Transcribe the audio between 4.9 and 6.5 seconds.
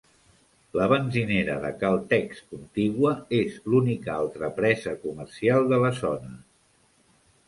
comercial de la zona.